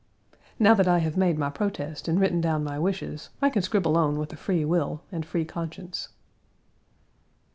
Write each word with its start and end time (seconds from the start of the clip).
Now 0.57 0.73
that 0.73 0.87
I 0.87 0.97
have 0.97 1.15
made 1.15 1.37
my 1.37 1.51
protest 1.51 2.07
and 2.07 2.19
written 2.19 2.41
down 2.41 2.63
my 2.63 2.79
wishes, 2.79 3.29
I 3.39 3.51
can 3.51 3.61
scribble 3.61 3.95
on 3.95 4.17
with 4.17 4.33
a 4.33 4.35
free 4.35 4.65
will 4.65 5.03
and 5.11 5.23
free 5.23 5.45
conscience. 5.45 6.09